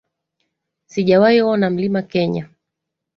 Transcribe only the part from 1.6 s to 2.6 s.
mlima Kenya